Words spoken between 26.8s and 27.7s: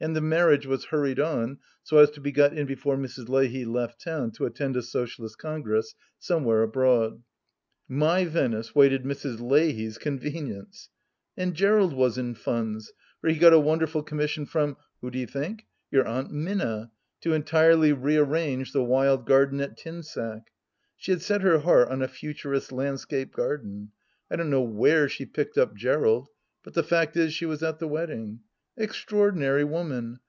fact is, she was